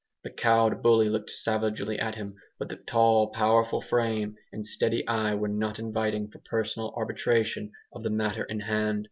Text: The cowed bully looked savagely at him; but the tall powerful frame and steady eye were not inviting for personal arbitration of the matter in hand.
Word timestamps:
The 0.23 0.31
cowed 0.31 0.81
bully 0.81 1.09
looked 1.09 1.29
savagely 1.29 1.99
at 1.99 2.15
him; 2.15 2.33
but 2.57 2.69
the 2.69 2.77
tall 2.77 3.27
powerful 3.29 3.83
frame 3.83 4.35
and 4.51 4.65
steady 4.65 5.07
eye 5.07 5.35
were 5.35 5.47
not 5.47 5.77
inviting 5.77 6.27
for 6.31 6.39
personal 6.39 6.91
arbitration 6.97 7.71
of 7.93 8.01
the 8.01 8.09
matter 8.09 8.45
in 8.45 8.61
hand. 8.61 8.99